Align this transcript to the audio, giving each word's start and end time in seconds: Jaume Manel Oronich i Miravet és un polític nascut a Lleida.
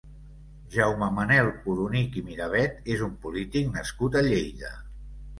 Jaume 0.75 1.09
Manel 1.17 1.49
Oronich 1.73 2.17
i 2.21 2.23
Miravet 2.29 2.89
és 2.93 3.03
un 3.09 3.11
polític 3.25 3.69
nascut 3.75 4.17
a 4.17 4.25
Lleida. 4.29 4.73